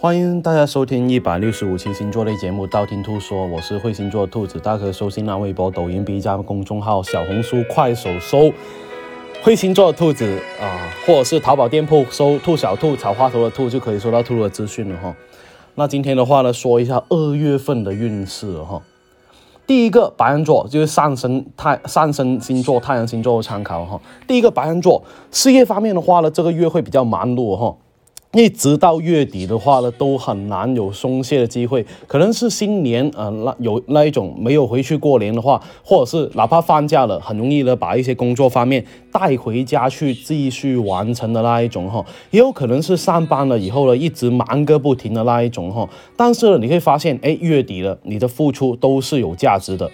[0.00, 8.52] 欢迎大家收听一百六十五期星座类节目《道听途说》，我是会星座兔子，大家可以搜新浪微博、抖音、B 站公众号、小红书、快手搜
[9.42, 15.16] “会星座兔子”啊，或者是淘宝店铺搜“兔小兔”草花头的兔，就可以收到兔兔的资讯了哈。
[15.74, 18.80] 那今天的话呢，说一下二月份的运势哈。
[19.66, 24.00] 第一个白羊座就是上升太上升星座太阳星座的参考哈。
[24.28, 25.02] 第一个白羊座
[25.32, 27.76] 事业方面的话呢，这个月会比较忙碌哈。
[28.34, 31.84] 一直到月底的话呢，都很难有松懈的机会。
[32.06, 42.04] 可能是新年啊，那有那一种没有回去过年的话，或者是哪怕放假了，很容易的把一些工作方面带回家去继续完成的那一种哈。
[42.30, 45.88] 也有可能是上班了以后呢，一直忙个不停的那一种哈。
[46.14, 49.90] 但是呢，你会发现，哎，月底了，你的付出都是有价值的。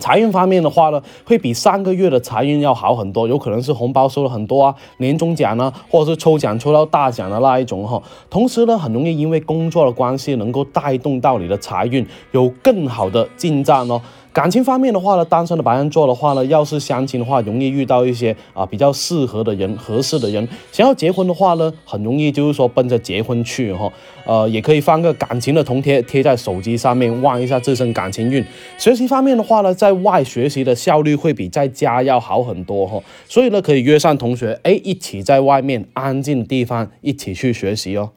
[0.00, 8.02] 财运方面的话呢，会比上个月的财运要好很多，有可能是红包收了很多啊，年终奖呢，或者是抽奖抽到大奖的那一种哈。
[8.28, 14.00] 同时呢，很容易因为工作的关系，能够带动到你的财运有更好的进展哦。
[14.34, 20.46] 感情方面的话呢，单身的白羊座的话呢，要是相亲的话，容易遇到一些啊比较适合的人、合适的人。
[20.72, 23.92] 想要结婚的话呢，很容易就是说奔着结婚去哈。
[24.26, 28.44] 呃，也可以放个感情的铜贴贴在手机上面，望一下自身感情运。
[28.76, 33.00] 学习方面的话呢，在外学习的效率会比在家要好很多哈。
[33.28, 38.10] 所以呢，可以约上同学，哎，一起在外面安静的地方一起去学习哦。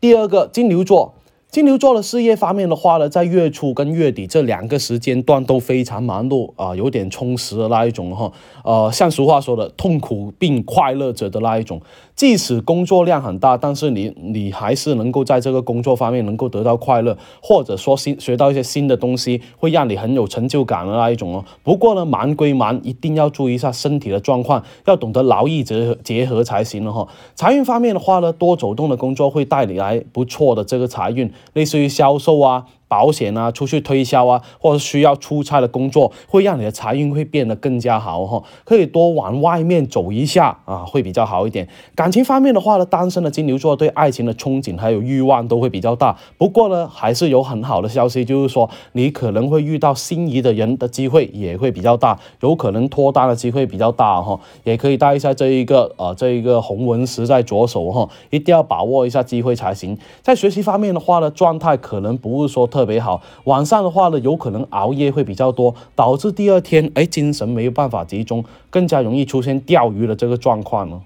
[0.00, 1.13] 第二个金牛座。
[1.54, 8.32] 金牛座的事业方面的话呢，在月初跟月底这两个时间段都非常忙碌啊，有点充实的那一种哈。
[8.64, 11.80] 呃，像俗话说的“痛苦并快乐着”的那一种。
[12.16, 21.44] 即使工作量很大，但是你你还是能够在这个工作方面能够得到快乐，或者说新学到一些新的东西，会让你很有成就感的那一种哦。
[21.62, 27.06] 不过呢，忙归忙，一定要注意一下身体的状况，要懂得劳逸结结合才行了哈。
[27.36, 31.30] 财运方面的话呢，多走动的工作会带你来不错的这个财运。
[31.52, 32.66] 类似于销售啊。
[32.94, 38.40] 保险啊，出去推销啊，或者需要出差的工作，会让你的财运会变得更加好哈。
[38.64, 41.66] 可以多往外面走一下啊，会比较好一点。
[41.96, 46.16] 感情方面的话呢，单身的金牛座对爱情的憧憬还有欲望都会比较大。
[46.38, 54.38] 不过呢，还是有很好的消息，就是说你可能会遇到心仪的人的机会也会比较大，有可能脱单的机会比较大哈。
[54.62, 59.98] 也可以带一下这一个呃这一个红纹石在左手哈，一定要把握一下机会才行。
[60.22, 62.83] 在学习方面的话呢，状态可能不是说特。
[62.84, 71.00] 特别好，晚上的话呢，有可能熬夜会比较多，导致第二天哎精神没有办法集中，更加容易出现钓鱼的这个状况呢。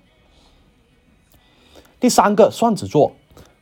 [2.01, 3.13] 第三个，双子座。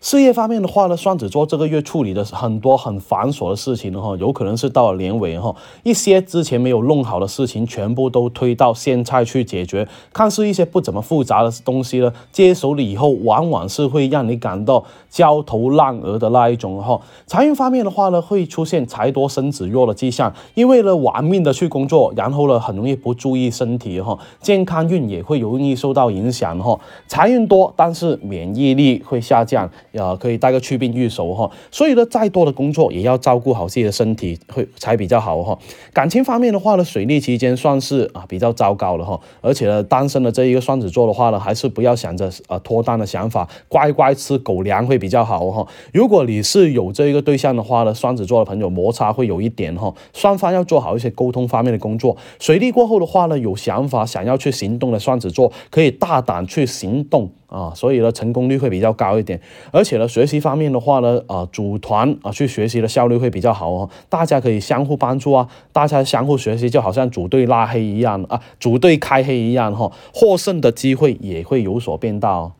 [0.06, 5.52] 事业方面的话呢，双子座这个月处理的很多很繁琐的事情哈，有可能是到了年尾哈，
[5.82, 9.88] 一些之前没有弄好的事情，全部都推到现在去解决。
[10.12, 17.00] 看似一些不怎么复杂的东西呢，接手了以后，往往是会让你感到焦头烂额的那一种哈。
[17.26, 26.78] 财运方面的话呢，会出现财多身子弱的迹象，因为呢玩命的去工作，然后呢很容易不注意身体哈，健康运也会容易受到影响哈。
[27.08, 29.68] 财运多，但是免疫力会下降。
[29.96, 35.58] 啊，可以带个祛病玉手哈，所以呢，再多的工作也要照顾好自己的身体，会才比较好哈。
[35.92, 45.66] 感情方面的话呢，水逆期间算是啊比较糟糕了哈，而且呢，单身的这一个双子座的话呢，还是不要想着呃脱单的想法，乖乖吃狗粮会比较好哈。
[45.92, 52.16] 如果你是有这一个对象的话呢，双子座的朋友摩擦会有一点哈，双方要做好一些沟通方面的工作。
[52.38, 57.30] 水逆过后的话呢，有想法想要去行动的双子座，可以大胆去行动。
[57.46, 59.40] 啊，所以呢，成功率会比较高一点，
[59.72, 72.52] 而且呢，学习方面的话呢，啊，组团啊去学习的效率会比较好哦，大家可以相互帮助啊，大家相互学习，就好像组队拉黑一样啊，组队开黑一样哈，获胜的机会也会有所变大哦。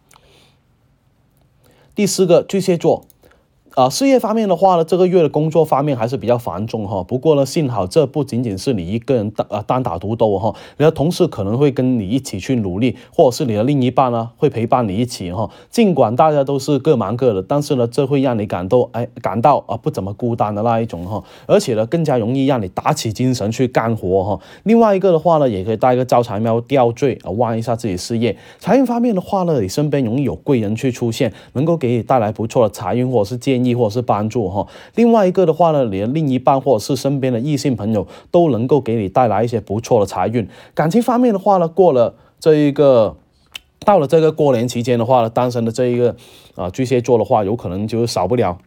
[1.94, 3.04] 第四个，巨蟹座。
[3.76, 7.02] 啊，事业方面的话呢，这个月的工作方面还是比较繁重哈。
[7.02, 15.50] 不过呢，幸好这不仅仅是你一个人单啊单打独斗哈，你的同事可能会跟你一起去努力，或者是你的另一半呢会陪伴你一起哈。
[15.68, 21.22] 尽管大家都是各忙各的，但是呢，这会让你感到哎感到啊不怎么孤单的那一种哈。
[21.44, 24.40] 而且呢，更加容易让你打起精神去干活哈。
[24.62, 28.34] 另外一个的话呢，也可以带一个招财猫吊坠啊，旺一下自己事业。
[28.58, 33.65] 财运方面的话呢，你身边容易有贵人去出现，能够给你带来不错的财运或者是建议。
[33.66, 40.48] 亦或是帮助哈，另外一个的话呢，你的另一半或者是身边的异性朋友都能够给你带来一些不错的财运。
[40.74, 43.16] 感情方面的话呢，过了这一个，
[43.80, 46.16] 到了这个过年期间的话呢，单身的这一个
[46.54, 48.58] 啊巨蟹座的话，有可能就少不了。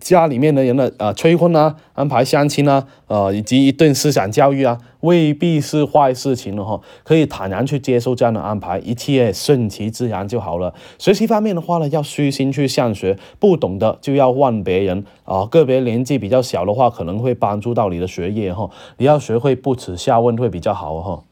[0.00, 10.74] 家里面的人的呃催婚啊，安排相亲啊，呃以及一顿思想教育啊，未必是坏事情的哈，可以坦然去接受这样的安排，一切顺其自然就好了。
[10.98, 15.46] 学习方面的话呢，要虚心去向学，不懂的就要问别人啊。
[15.46, 21.24] 个别年纪比较小的话，可能会帮助到你的学业哈，你要学会不耻下问会比较好哈。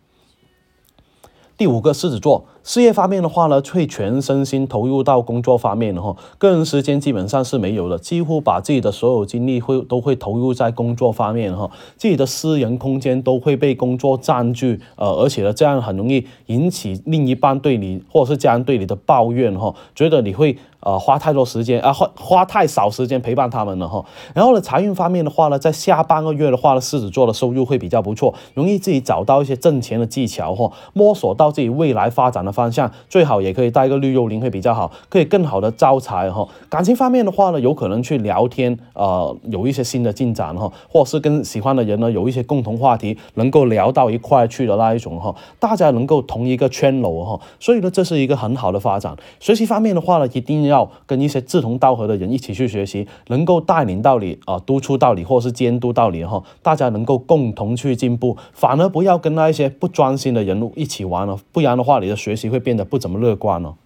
[1.59, 2.47] 第五个狮子座。
[2.63, 24.05] 事业方面的话呢，会全身心投入到工作方面的哈，个人时间基本上是没有的，几乎把自己的所有精力会都会投入在工作方面哈，自己的私人空间都会被工作占据，呃，而且呢，这样很容易引起另一半对你或者是家人对你的抱怨哈，觉得你会呃花太多时间啊花花太少时间陪伴他们了哈。
[24.35, 32.53] 然后呢，财运方面的话呢，在下半个月的话呢，狮子座的收入会比较不错，容易自己找到一些挣钱的技巧哈，摸索到自己未来发展的。
[32.59, 36.45] 方向最好也可以带一个绿幽灵会比较好，可以更好的招财哈。
[36.69, 49.15] 感情方面的话呢，有可能去聊天，呃，有一些新的进展哈，或者是跟喜欢的人呢有一些共同话题，能够聊到一块去的那一种哈，大家能够同一个圈楼哈，所以呢，这是一个很好的发展。
[49.39, 62.49] 学习方面的话呢，一定要跟一些志同道合的人一起去学习，能够带领到你啊，督促到你，或是监督到你哈，大家能够共同去进步，反而不要跟那一些不专心的人一起玩了，不然的话，你的学习。
[62.49, 63.77] 会变得不怎么乐观了。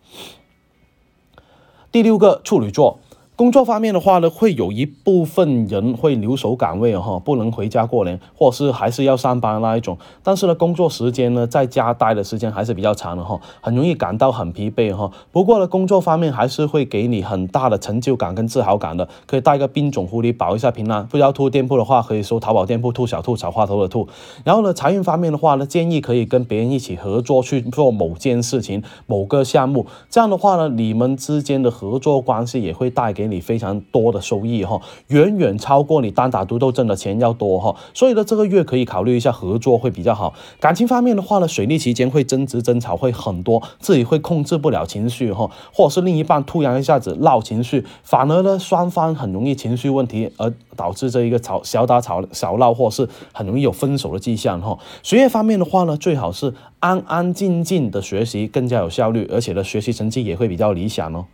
[1.90, 3.00] 第六个处女座。
[3.42, 9.98] 工作方面的话呢，会有一部分人会留守岗位哈，不能回家过年，或是还是要上班那一种。
[10.22, 15.10] 但是呢，工作时间呢，在家待的时间还是比较长的哈，很容易感到很疲惫哈。
[15.32, 19.08] 不过呢，工作方面还是会给你很大的成就感跟自豪感的。
[19.26, 21.04] 可以带个冰种狐狸保一下平安。
[21.08, 24.06] 不要兔店铺的话，可以搜淘宝店铺兔小兔草花头的兔。
[24.44, 29.88] 然后呢，财运方面的话呢，建议可以跟别人一起合作去做某件事情、某个项目。
[30.08, 33.31] 这样的话呢，你们之间的合作关系也会带给。
[33.32, 40.34] 你非常多的收益哈，远远超过你单打独斗挣的钱要多哈，所以呢，这个月可以考虑一下合作会比较好。
[40.60, 54.78] 感情方面的话呢，水逆期间会争执争吵会很多，自己会控制不了情绪哈，或者是另一半突然一下子闹情绪，反而呢双方很容易情绪问题，而导致这一个吵小打吵小闹，或是很容易有分手的迹象哈。
[55.02, 61.24] 学业方面的话呢，最好是安安静静的学习，更加有效率，而且呢，学习成绩也会比较理想哦。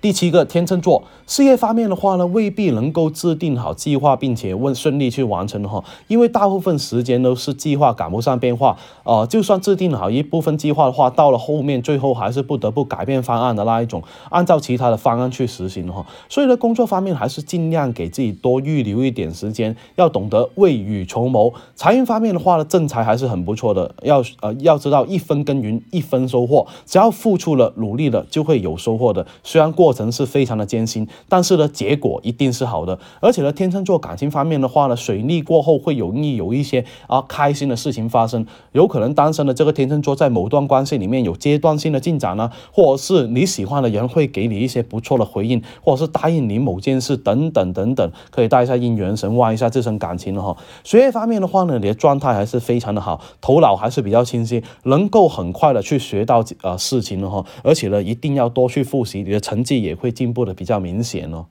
[0.00, 14.00] 第七个天秤座，事业方面的话呢，未必能够制定好计划，并且问顺利去完成的哈，因为大部分时间都是计划赶不上变化，呃，就算制定好一部分计划的话，到了后面最后还是不得不改变方案的那一种，
[14.30, 16.06] 按照其他的方案去实行哈。
[16.28, 21.52] 所以呢，工作方面还是尽量给自己多预留一点时间，要懂得未雨绸缪。
[21.74, 29.26] 财运方面的话呢，正财还是很不错的，要呃要知道一分耕耘一分收获，只要付出了努力了，就会有收获的。
[29.42, 29.87] 虽然过。
[29.88, 32.98] 过程是非常的艰辛，但是呢，结果一定是好的。
[33.20, 50.54] 而且呢，天秤座感情方面的话呢，水逆过后会容易有一些啊开心的事情发生，有可能单身的这个天秤座在某段关系里面有阶段性的进展呢，或者是你喜欢的人会给你一些不错的回应，或者是答应你某件事等等等等，可以带一下姻缘神，望一下这身感情了哈。
[50.84, 57.42] 学业方面的话呢，你的状态还是非常的好，头脑还是比较清晰，能够很快的去学到呃事情了哈。
[57.62, 59.77] 而且呢，一定要多去复习，你的成绩。
[59.78, 61.46] 也会进步的比较明显哦。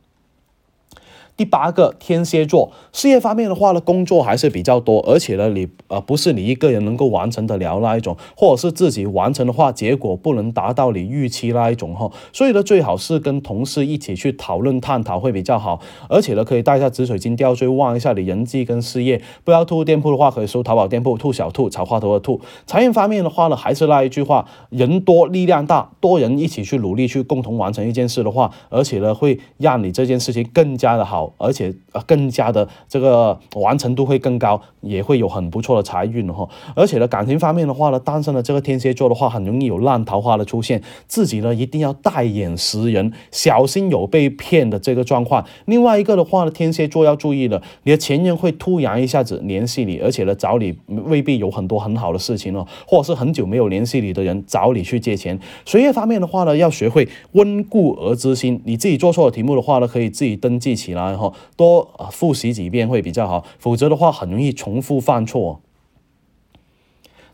[1.38, 12.11] 第八个天蝎座事业方面的话呢，工作还是比较多，而且呢，你呃不是你一个人能够完成得了那一种，或者是自己完成的话，结果不能达到你预期那一种哈。
[12.33, 19.21] 所以呢，最好是跟同事一起去讨论探讨会比较好，而且呢，可以带一下紫水晶吊坠，旺一下你人际跟事业。
[19.44, 22.42] 不要兔店铺的话，可以搜淘宝店铺兔小兔草花头的兔。
[22.66, 31.27] 财运方面的话呢，还是那一句话，人多力量大，多人一起去努力去共同完成一件事的话，而且呢，会让你这件事情更加的好。
[31.38, 36.48] 而且呃更加的这个完成度会更高，也会有很不错的财运哈。
[36.76, 45.46] 而且呢，感情方面的话呢，单身的这个天蝎座的话，很容易有烂桃花的出现，自己呢一定要带眼识人，小心有被骗的这个状况。
[45.66, 55.40] 另外一个的话呢，天蝎座要注意了，你的前任会突然一下子联系你，而且呢找你未必有很多很好的事情哦，或者是很久没有联系你的人找你去借钱。
[55.66, 61.17] 学业方面的话呢，要学会温故而知新，你自己做错了题目的话呢，可以自己登记起来。
[61.18, 65.62] 哈，多复习几遍会比较好，否则的话很容易重复犯错。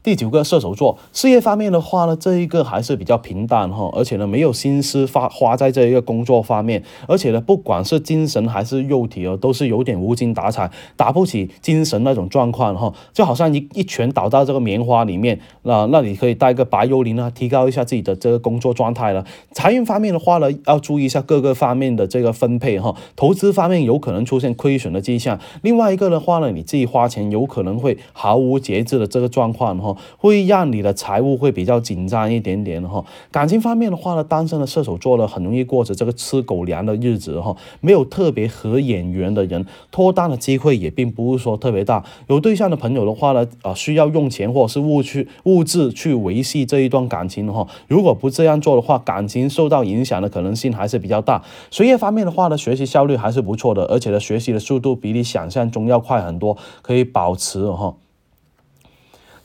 [0.04, 19.26] 第九个射手座，事业方面的话呢，这一个还是比较平淡哈，而且呢没有心思发花在这一个工作方面，而且呢不管是精神还是肉体哦，都是有点无精打采，打不起精神那种状况哈，就好像一一拳倒到这个棉花里面，那那你可以带个白幽灵啊，提高一下自己的这个工作状态了。
[19.54, 29.93] 财运方面的话呢，要注意一下各个方面的这个分配哈，投资方面有可能出现亏损的迹象，另外一个的话呢，你自己花钱有可能会毫无节制的这个状况哈。
[30.18, 33.04] 会让你的财务会比较紧张一点点哈。
[33.32, 37.56] 感情方面的话呢，单身的射手座呢，很容易过着这个吃狗粮的日子哈。
[37.82, 42.04] 没有特别合眼缘的人，脱单的机会也并不是说特别大。
[42.28, 47.68] 有对象的朋友的话呢，啊，需要用钱或者是物去物质去维系这一段感情哈。
[47.88, 51.44] 如果不这样做的话，感情受到影响的可能性还是比较大。
[51.72, 57.96] 学业方面的话呢，学习效率还是不错的，而且呢，学习的速度比你想象中要快很多，可以保持哈。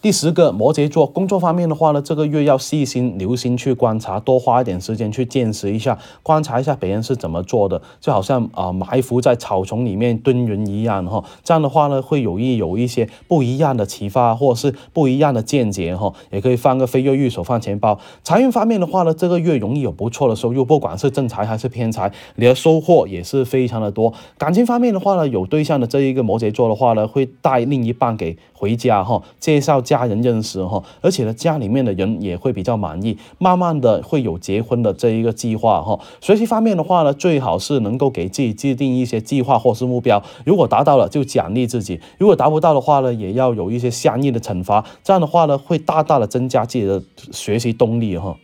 [0.00, 11.25] 第十个摩羯座工作方面的话呢，这个月要细心留心去观察，多花一点时间去见识一下，观察一下别人是怎么做的，就好像啊埋伏在草丛里面蹲人一样哈。
[11.43, 16.14] 这样的话呢，会有意有一些不一样的启发，或者是不一样的见解哈。
[16.31, 17.99] 也可以放个飞跃玉手放钱包。
[18.23, 24.14] 财运方面的话呢，这个月容易有不错的收入，不管是正财还是偏财，你的收获也是非常的多。
[24.38, 29.83] 感情方面的话呢，有对象的这一个摩羯座的话呢，会带另一半给回家哈，介绍。
[29.88, 35.99] 家人认识哈，而且呢，家里面的人也会比较满意，慢慢的会有结婚的这一个计划哈。
[36.21, 47.02] 学习方面的话呢，最好是能够给自己制定一些计划或是目标，如果达到了就奖励自己，如果达不到的话呢，也要有一些相应的惩罚，这样的话呢，会大大的增加自己的
[47.33, 48.37] 学习动力哈。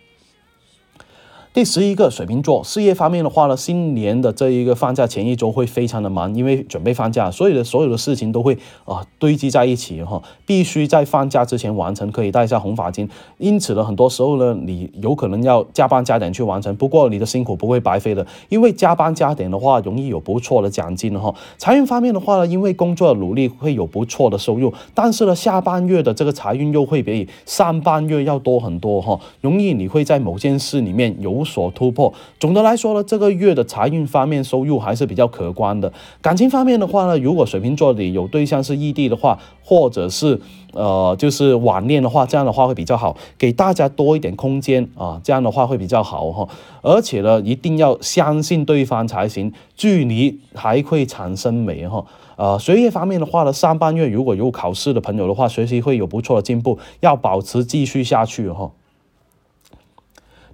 [1.54, 13.08] 第十一个水瓶座事业方面的话呢，新年的这一个放假前一周会非常的忙，因为准备放假，所有的所有的事情都会啊堆积在一起哈，必须在放假之前完成，可以带一下红发巾。
[13.38, 21.32] 因此呢，很多时候呢，你有可能要加班加点去完成，不过你的辛苦不会白费的，因为加班加点的话，容易有不错的奖金哈。
[21.56, 31.43] 财运方面的话呢，因为工作的努力会有不错的收入，但是呢，下半月的这个财运又会比上半月要多很多哈，容易你会在某件事里面有。
[31.44, 32.12] 所突破。
[32.40, 35.92] 总的来说呢，这个月的财运方面收入还是比较可观的。
[36.22, 40.40] 感情方面的话呢，如果水瓶座里有对象是异地的话，或者是
[40.72, 46.48] 呃就是网恋的话，这样的话会比较好，给大家多一点空间啊，这样的话会比较好哈。
[46.82, 52.04] 而且呢，一定要相信对方才行，距离还会产生美哈。
[52.36, 58.72] 呃，学业方面的话呢，上半月如果有考试的朋友的话，学习会有不错的进步，要保持继续下去哈。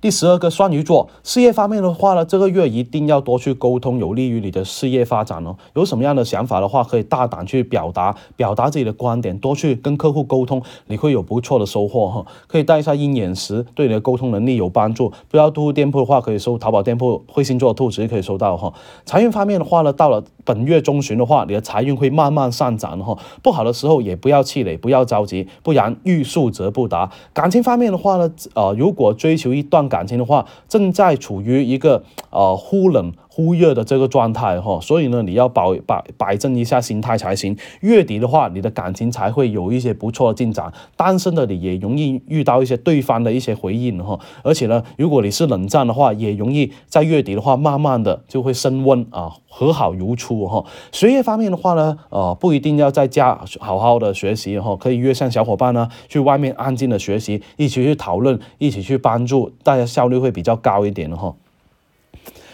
[0.00, 5.54] 第十二个双鱼座事业方面的话呢，这个月一定要多去沟通，有利于你的事业发展哦。
[5.74, 12.24] 有什么样的想法的话，可以大胆去表达，表达自己的观点，多去跟客户沟通，你会有不错的收获哈。
[12.46, 15.12] 可以带一下鹰眼石，对你的沟通能力有帮助。
[15.28, 18.72] 不要租店铺的话，可以搜淘宝店铺“彗星座兔子”可以收到哈。
[19.04, 23.18] 财运方面的话呢，到了本月中旬的话，你的财运会慢慢上涨哈。
[23.42, 27.10] 不好的时候也不要气馁，不要着急，不然欲速则不达。
[27.34, 29.89] 感情方面的话呢，呃，如果追求一段。
[29.90, 33.12] 感情的话，正在处于一个呃忽冷。
[33.32, 37.56] 忽热的这个状态哈，所以呢，你要保摆摆正一下心态才行。
[37.80, 40.72] 月底的话，你的感情才会有一些不错的进展。
[40.96, 50.64] 单身的你也容易遇到一些对方的一些回应哈，而且呢，如果你是冷战的话，也容易在月底的话，慢慢的就会升温啊，和好如初哈。
[50.90, 61.34] 学业方面的话呢，呃，不一定要在家好好的学习哈，可以约上小伙伴呢，去外面安静的学习，一起去讨论，一起去帮助，大家效率会比较高一点的哈。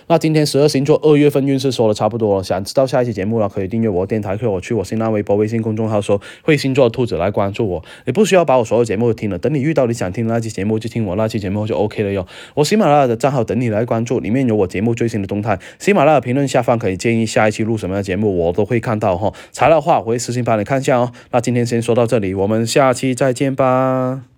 [0.08, 12.26] 那今天十二星座二月份运势说的差不多了，想知道下一期节目了，可以订阅我电台，可以我去我新浪微博、微信公众号说会星座兔子来关注我，你不需要把我所有节目都听了，等你遇到你想听的那期节目就听我那期节目就 OK 了哟。
[12.54, 15.58] 我喜马拉雅的账号等你来关注，里面有我节目最新的动态。
[15.78, 19.32] 喜马拉雅评论下方可以建议下一期录什么样的节目，我都会看到哈。
[19.50, 21.10] 材料的话我会私信帮你看一下哦。
[21.32, 24.35] 那今天先说到这里，我们下期再见吧。